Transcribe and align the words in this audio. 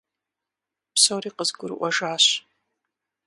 Псори 0.93 1.29
къызгурыӀуэжащ. 1.37 2.25